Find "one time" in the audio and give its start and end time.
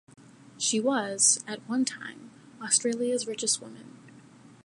1.69-2.31